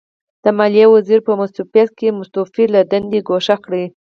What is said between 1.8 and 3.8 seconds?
کې مستوفي له دندې ګوښه کړ.